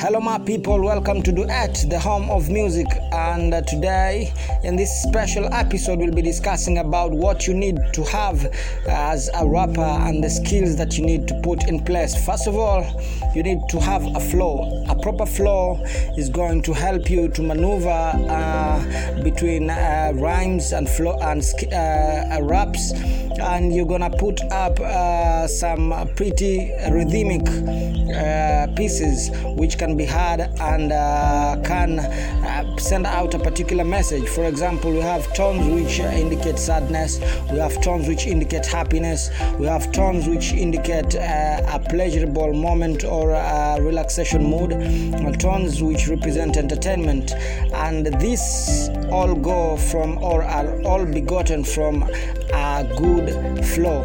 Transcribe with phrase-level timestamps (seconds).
[0.00, 0.80] Hello, my people.
[0.80, 2.86] Welcome to Duet, the home of music.
[3.10, 4.32] And uh, today,
[4.62, 8.46] in this special episode, we'll be discussing about what you need to have
[8.88, 12.14] as a rapper and the skills that you need to put in place.
[12.24, 12.86] First of all,
[13.34, 14.84] you need to have a flow.
[14.88, 15.82] A proper flow
[16.16, 21.72] is going to help you to maneuver uh, between uh, rhymes and flow and sk-
[21.72, 22.92] uh, raps,
[23.40, 27.42] and you're gonna put up uh, some pretty rhythmic
[28.14, 34.28] uh, pieces which can be heard and uh, can uh, send out a particular message.
[34.28, 37.18] For example, we have tones which indicate sadness,
[37.50, 43.04] we have tones which indicate happiness, we have tones which indicate uh, a pleasurable moment
[43.04, 47.32] or a relaxation mood, and tones which represent entertainment.
[47.72, 52.02] And these all go from or are all begotten from
[52.52, 54.04] a good flow.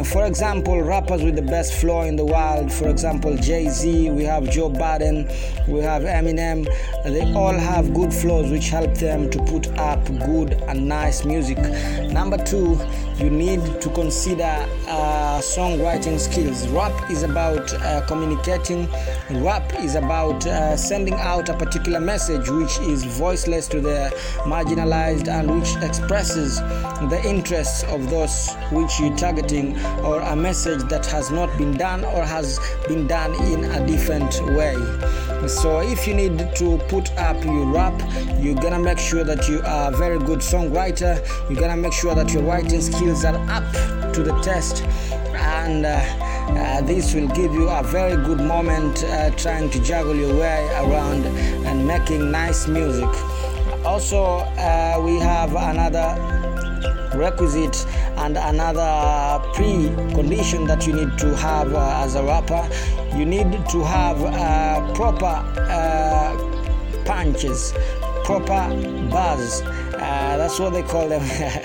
[0.00, 4.24] For example, rappers with the best flow in the world, for example, Jay Z, we
[4.24, 5.28] have Joe Biden,
[5.68, 6.66] we have Eminem,
[7.04, 11.58] they all have good flows which help them to put up good and nice music.
[12.10, 12.80] Number two,
[13.22, 16.66] you need to consider uh, songwriting skills.
[16.68, 18.88] Rap is about uh, communicating,
[19.44, 25.28] rap is about uh, sending out a particular message which is voiceless to the marginalized
[25.28, 26.56] and which expresses
[27.10, 32.04] the interests of those which you're targeting or a message that has not been done
[32.04, 34.74] or has been done in a different way.
[35.48, 38.00] So, if you need to put up your rap,
[38.38, 41.18] you're gonna make sure that you are a very good songwriter.
[41.50, 44.82] You're gonna make sure that your writing skills are up to the test,
[45.34, 50.16] and uh, uh, this will give you a very good moment uh, trying to juggle
[50.16, 51.26] your way around
[51.66, 53.08] and making nice music.
[53.84, 56.08] Also, uh, we have another
[57.14, 58.90] requisite and another
[59.52, 62.66] precondition that you need to have uh, as a rapper.
[63.14, 67.74] You need to have uh, proper uh, punches
[68.24, 68.68] proper
[69.10, 69.62] bars
[70.36, 71.22] that's what they call them.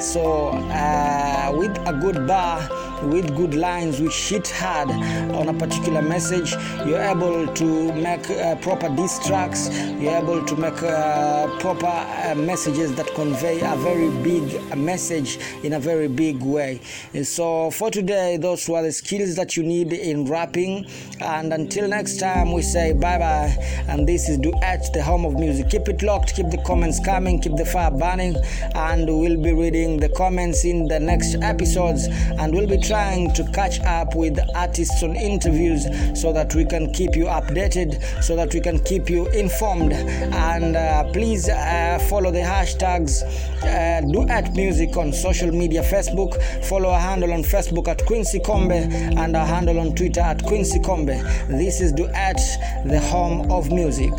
[0.00, 2.60] So uh, with a good bar
[3.04, 6.52] with good lines which hit hard on a particular message.
[6.86, 9.68] You're able to make uh, proper diss tracks.
[9.98, 15.74] You're able to make uh, proper uh, messages that convey a very big message in
[15.74, 16.80] a very big way.
[17.14, 20.86] And so for today those were the skills that you need in rapping.
[21.20, 23.56] And until next time we say bye bye
[23.88, 25.70] and this is duet the home of music.
[25.70, 26.34] Keep it locked.
[26.34, 27.40] Keep the comments coming.
[27.40, 28.36] Keep the fire burning.
[28.74, 32.06] And we'll be reading the comments in the next episodes.
[32.38, 35.84] And we'll be trying to catch up with artists on interviews
[36.18, 39.92] so that we can keep you updated so that we can keep you informed.
[39.92, 43.22] And uh, please uh, follow the hashtags
[43.62, 46.42] uh, duet music on social media facebook.
[46.64, 50.80] Follow our handle on facebook at quincy combe and our handle on twitter at quincy
[50.80, 51.06] combe.
[51.06, 52.40] This is duet
[52.86, 54.12] the home of music.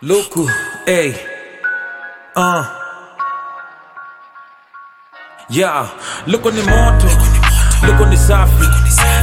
[0.00, 0.48] Luku,
[0.86, 1.31] ey.
[2.34, 2.64] Uh.
[5.50, 5.86] Yeah,
[6.26, 7.06] luko ni moto,
[7.86, 8.64] luku ni safi.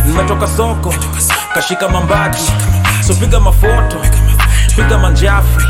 [0.05, 0.93] Nimetoka soko,
[1.53, 2.43] kashika mambati.
[3.07, 3.97] So piga mafoto,
[4.75, 5.65] piga manjafi.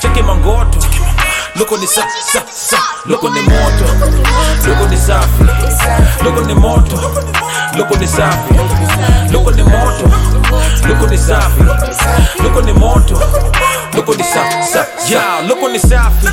[0.00, 0.78] cheke mangoto.
[1.56, 2.02] luko ni sa,
[2.32, 2.78] sa, sa.
[3.06, 3.84] luko ni moto,
[4.68, 5.44] luku ni safi.
[6.24, 6.96] luko ni moto,
[7.76, 8.54] luko ni safi.
[9.32, 10.10] luko ni moto,
[10.88, 11.64] luko ni safi.
[12.42, 13.14] luko ni moto,
[13.96, 16.28] luko ni sa, sa, yeah, luko ni safi.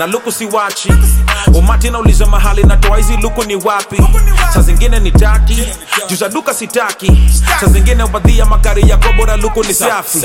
[0.00, 0.92] Na luku siwachi.
[1.54, 4.02] Umati nauliza mahali natoa hizi luku ni wapi?
[4.54, 5.64] Saa zingine ni taki,
[6.08, 7.30] juza duka sitaki.
[7.60, 10.18] Saa zingine ubadhia makari yako bora luku ni safi.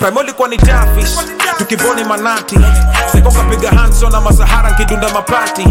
[0.00, 1.18] Primo ni tafis,
[1.58, 2.56] tukiboni manati.
[3.12, 3.30] Seko
[3.76, 5.66] hanso na masahara nkidunda mapati.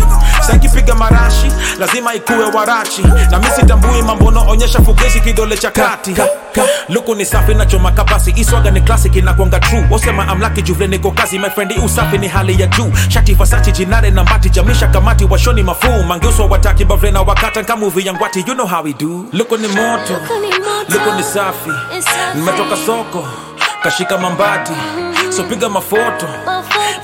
[0.47, 3.01] Sankipiga marashi, lazima ikuwe warachi.
[3.31, 4.79] Na mi sitambui mambo no onyesha
[5.23, 6.15] kidole cha kati.
[6.89, 11.11] Luku ni safi na choma kabasi, iswaga ni classic inakwanga tru wasema amlaki juvle niko
[11.11, 12.91] kazi, my friend usafi ni hali ya juu.
[13.09, 16.03] Shati Versace jinare na mbati jamisha kamati washoni mafuu.
[16.03, 19.25] Mangeuswa wataki bavre na wakata nkamuvi movie ya ngwati, you know how we do.
[19.33, 20.13] luko ni moto,
[20.89, 21.69] luko ni safi.
[22.35, 23.27] Nimetoka soko,
[23.83, 24.71] kashika mambati.
[25.29, 26.27] So piga mafoto,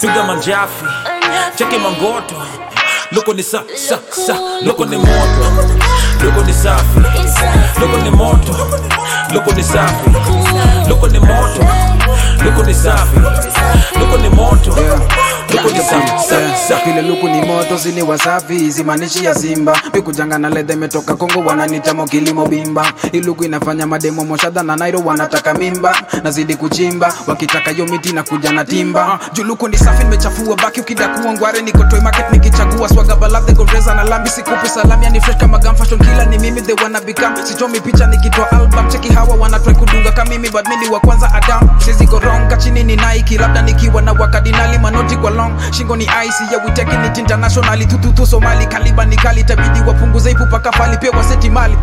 [0.02, 0.86] piga manjafi.
[1.56, 2.36] cheke mangoto.
[3.12, 4.36] luko ni sa, sa, sa.
[4.66, 5.46] luko ni moto,
[6.24, 7.00] luko ni safi.
[7.82, 8.56] luko ni moto,
[9.34, 10.10] luko ni safi.
[10.90, 11.66] luko ni moto,
[12.46, 13.20] luko ni safi.
[14.00, 14.76] luko ni moto,
[16.86, 19.78] vile luku ni moto zini wasafi zimanishi ya simba.
[19.94, 22.86] Mikujanga na ledha metoka kongo wananitamo kilimo bimba.
[23.12, 25.96] Iluku inafanya mademo moshadha na nairo wanataka mimba.
[26.24, 29.20] Nazidi kuchimba wakitaka yo miti na kuja na timba.
[29.34, 32.00] Juluku ni safi nimechafua baki ukidakua ngware niko toy
[32.32, 32.90] nikichagua.
[32.90, 33.16] Swaga
[33.96, 37.36] na lambi sikupu salamia ni fresh kama gam fashion killer ni mimi they wanna become.
[37.46, 38.88] Sichomi picha nikitoa album.
[38.90, 41.70] Cheki hawa wana kudunga kama mimi but wa kwanza adam.
[41.80, 46.44] Sizi goronga chini ni Nike labda nikiwa na wakadinali manoti kwa long shingo ni ice
[46.52, 47.86] yeah we taking it internationally.
[47.86, 51.78] Tututu Somali kaliba ni kali tabidi wapunguze ipu paka fali pia waseti mali.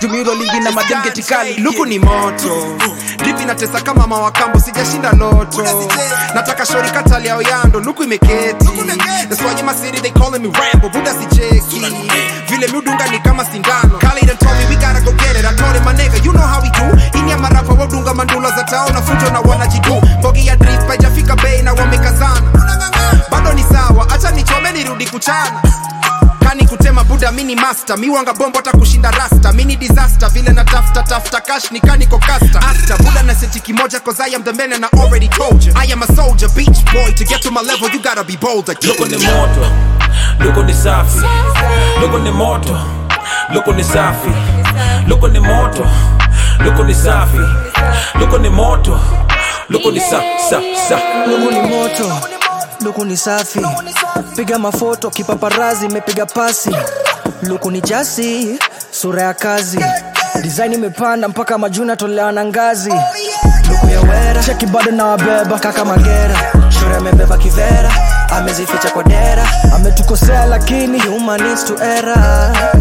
[0.00, 1.54] Jumiro lingi na madem getikali.
[1.54, 2.76] Luku ni moto.
[3.24, 5.62] Dipi natesa kama mawakambo sijashinda loto.
[6.34, 8.66] Nataka shori katali yao yando luku imeketi.
[9.76, 11.80] City they calling me Rambo buda sicheki.
[12.48, 13.98] Vile miudunga ni kama sindano.
[13.98, 15.44] Kali done told me we gotta go get it.
[15.44, 17.18] I told him my nigga you know how we do.
[17.18, 21.05] Ini ya marapa wadunga mandula za tao na futo na wanajidu mbogi ya paijafika
[24.96, 25.62] nichome kuchana.
[26.48, 27.98] Kani kutema buda mini master.
[27.98, 29.52] Miwanga bombo hata kushinda rasta.
[29.52, 34.00] Mini disaster vile na tafta tafta cash ni kaniko kasta after buda na seti kimoja
[34.00, 36.84] cause I am the man and I already told you I am a soldier beach
[36.92, 37.10] boy.
[37.16, 38.74] To get to my level you gotta be bolder.
[38.74, 39.66] Luku ni moto
[40.40, 41.18] luku ni safi.
[42.00, 42.78] Luku ni moto
[43.52, 44.30] luku ni safi.
[45.08, 45.86] Luku ni moto
[46.64, 47.38] luku ni safi.
[48.20, 49.00] Luku ni moto
[49.68, 50.98] luku ni sa sa sa.
[51.26, 52.35] Luku ni moto
[52.80, 53.60] luku ni safi.
[54.36, 56.76] Piga mafoto kipaparazi imepiga pasi.
[57.42, 58.58] Luku ni jasi
[58.90, 59.78] sura ya kazi.
[60.42, 62.92] Design imepanda mpaka majuna tolewa na ngazi.
[63.70, 66.36] Luku ya wera cheki bado na wabeba kaka magera.
[66.68, 67.90] Shure amebeba kivera
[68.30, 69.46] amezificha kwa dera.
[69.74, 71.40] Ametukosea lakini human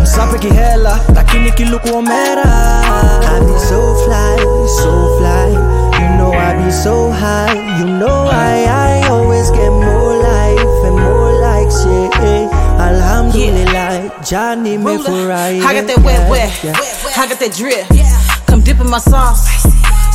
[0.02, 2.44] msape kihela lakini kiluku omera.
[2.44, 4.38] I be so fly,
[4.82, 5.52] so fly.
[6.02, 7.80] You know I be so high.
[7.80, 8.95] You know I, I
[14.32, 15.62] Alhamdulillah, Johnny me for right.
[15.62, 16.50] I got that wet, wet.
[17.18, 17.86] I got that drip.
[18.48, 19.46] Come dip in my sauce.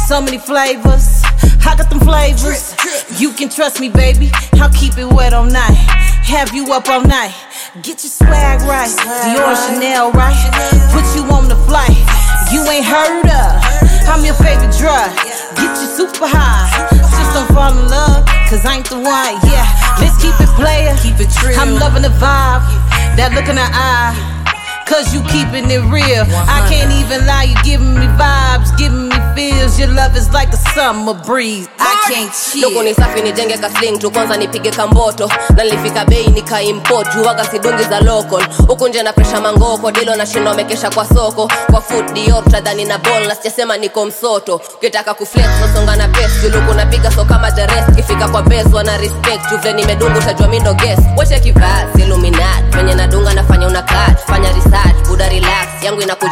[0.08, 1.22] So many flavors.
[1.62, 2.74] I got them flavors.
[3.20, 4.30] You can trust me, baby.
[4.58, 5.78] I'll keep it wet all night.
[6.26, 7.34] Have you up all night.
[7.82, 8.90] Get your swag right.
[8.90, 10.34] Dior Chanel right.
[10.90, 11.94] Put you on the flight.
[12.50, 13.62] You ain't heard of.
[14.10, 15.06] I'm your favorite drug.
[15.54, 16.66] Get you super high.
[16.90, 18.26] Just don't fall in love.
[18.50, 19.38] Cause I ain't the one.
[19.46, 19.70] Yeah.
[20.02, 20.90] Let's keep it player.
[20.98, 21.54] Keep it true.
[21.54, 22.89] I'm loving the vibe.
[23.16, 24.36] That look in her eye.
[24.90, 26.26] Cause you keeping it real.
[26.50, 29.78] I can't even lie, you giving me vibes, giving me feels.
[29.78, 31.68] Your love is like a summer breeze.
[31.78, 32.34] I can't
[32.82, 35.30] ni safi nijenge kasling tu kwanza nipige kamboto.
[35.56, 38.42] Na nilifika bei nikaimport juwaga sidungi za local.
[38.68, 41.50] Huku nje na presha mangoko dilo na shindo amekesha kwa soko.
[41.70, 44.60] Kwa food dior tadhani na bol na sijasema niko msoto.
[44.74, 46.44] Ukitaka kuflex nasonga na best.
[46.76, 47.94] Napiga so kama the rest.
[47.96, 49.50] Kifika kwa base wana respect.
[49.50, 51.02] Juvle nimedungu tajua mindo guest.
[51.16, 51.40] Wache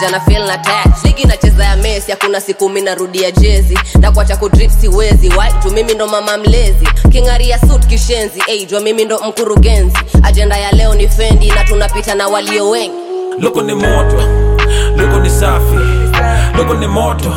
[0.03, 1.05] yangu na feel na tax.
[1.05, 3.79] Ligi nacheza ya Messi hakuna siku mimi narudia jezi.
[4.00, 5.29] Na kuacha kudrip siwezi.
[5.29, 5.53] Why?
[5.62, 6.89] Tu mimi ndo mama mlezi.
[7.12, 8.41] Kingaria suit kishenzi.
[8.47, 9.99] Hey, jua mimi ndo mkurugenzi.
[10.23, 12.95] Ajenda ya leo ni fendi na tunapita na walio wengi.
[13.39, 14.23] Loko ni moto.
[14.97, 15.79] Loko ni safi.
[16.59, 17.35] Loko ni moto.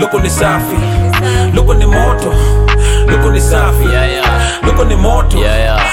[0.00, 0.76] Loko ni safi.
[1.54, 2.34] Loko ni moto.
[3.06, 3.84] Loko ni safi.
[3.92, 4.58] Yeah, yeah.
[4.62, 5.38] luku ni moto.
[5.38, 5.87] Yeah, yeah.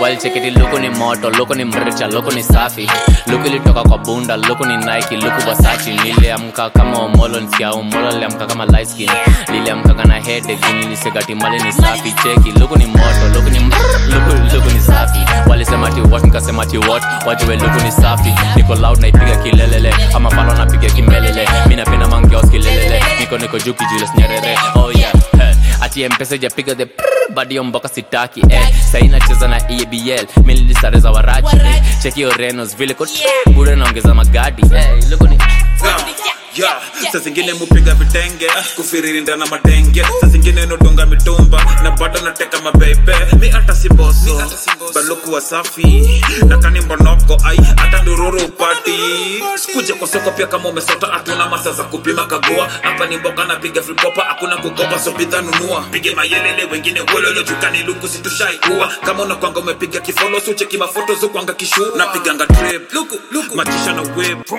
[0.00, 2.90] Walicheketi luku ni moto luku ni mricha luku ni safi.
[3.26, 8.46] Luku ilitoka kwa bunda luku ni nike luku wasachi niliamka kama omolo nsikia omolo liamka
[8.46, 9.54] kama liskin skin.
[9.54, 12.12] Niliamkaka na headache nilisekati mali ni safi.
[12.22, 15.18] Cheki luku ni moto luku ni luku, luku ni safi.
[15.50, 17.02] Walisema ti what nikasema ti what?
[17.26, 18.34] Wajue luku ni safi.
[18.56, 19.94] Niko loud naipiga kilelele.
[20.14, 21.48] Ama palo napiga kimelele.
[21.68, 24.58] Mi napenda mangeos kilelele niko niko juu kijules nyerere.
[24.74, 25.12] Oh yeah
[25.94, 26.04] hey.
[26.06, 26.86] ati mpesa ijapiga the
[27.34, 28.74] badio mboka sitaki eh.
[28.92, 31.82] sai nacheza na ebl mililisareza warachi eh.
[32.02, 33.06] cheki orenos vile ko
[33.52, 35.10] bure naongeza magadi eh.
[35.10, 35.38] luku ni
[36.54, 36.78] Yeah,
[37.12, 38.46] saa zingine mupiga vitenge
[38.76, 40.06] kufiririnda na madenge.
[40.20, 43.14] Saa zingine nodonga mitumba na bado nateka mabebe.
[43.40, 44.42] Mi hata si boso
[44.94, 46.22] baluku wa safi.
[46.48, 48.94] Na kani mbonoko ai hata ndururu upati.
[49.74, 52.68] Kuja kwa soko pia kama umesota hatuna masa za kupima kagua.
[52.82, 55.82] Hapa ni mboka napiga fripopa hakuna kukopa so bidhaa nunua.
[55.90, 61.96] Pige mayelele wengine wololo jukani luku situshaikuwa kama unakwanga umepiga kifolo sucheki mafoto zokwanga kishu
[61.96, 62.92] napiganga trip.
[62.92, 63.56] Luku luku.
[63.56, 64.50] Matisha na whip.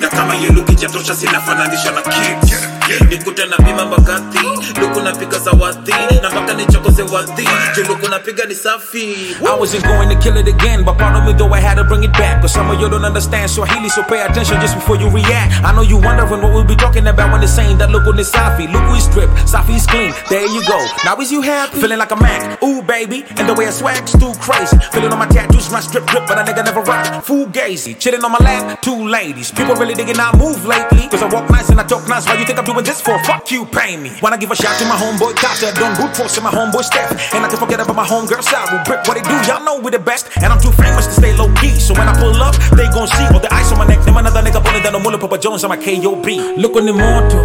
[0.00, 2.00] Na kama yeluki jatosha jatosha Left an additional
[2.46, 4.46] kick na bima mbagathi
[4.80, 5.92] luku napiga zawadi.
[6.22, 7.48] Na mpaka nichokoze wadhi.
[7.76, 9.16] Juu luku napiga ni safi?
[9.40, 12.04] I wasn't going to kill it again but pardon me though I had to bring
[12.04, 12.40] it back.
[12.40, 15.64] Cause some of you don't understand Swahili so pay attention just before you react.
[15.64, 18.30] I know you wondering what we'll be talking about when they're saying that luku is
[18.30, 18.66] safi.
[18.66, 20.12] Luku is strip safi is clean.
[20.28, 20.78] There you go.
[21.04, 21.80] Now is you happy?
[21.80, 22.62] Feeling like a Mac.
[22.62, 24.76] Ooh baby and the way I swag's too crazy.
[24.92, 28.24] Feeling on my tattoos my strip drip but a nigga never rock full gazy chilling
[28.24, 29.50] on my lap two ladies.
[29.50, 31.08] People really digging I move lately.
[31.08, 32.26] Cause I walk nice and I talk nice.
[32.26, 33.18] Why you think I'm doing this for?
[33.24, 34.10] Fuck you, pay me.
[34.20, 37.32] Wanna give a shout to my homeboy Tata, don't root force and my homeboy Steph.
[37.32, 38.82] And not to forget about my homegirl Sarah.
[38.84, 40.28] Brick what they do, y'all know we the best.
[40.42, 41.78] And I'm too famous to stay low key.
[41.78, 44.04] So when I pull up, they gon' see all the ice on my neck.
[44.04, 46.26] Them another nigga pulling down the mullet, Papa Jones on my KOB.
[46.58, 47.38] Look on the moto,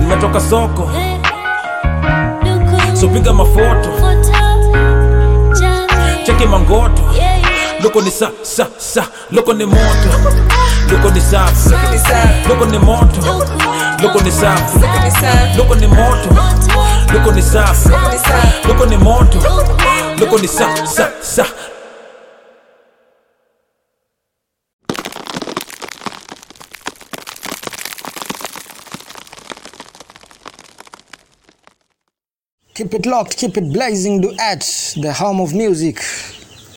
[0.00, 0.90] nimetoka soko.
[2.94, 3.90] So piga mafoto,
[6.26, 7.13] cheki mangoto.
[7.84, 10.08] Look on the sa, sa, sa, look on the moto.
[10.88, 11.68] Look on the safi,
[12.48, 13.20] look on the moto.
[14.00, 14.80] Look on the safi,
[15.58, 16.30] look on the moto.
[17.12, 17.92] Look on the safi,
[18.66, 19.38] look on the moto.
[20.16, 21.44] Look on the sa, sa, sa.
[32.74, 34.22] Keep it locked, keep it blazing.
[34.22, 36.00] Duet, the home of music.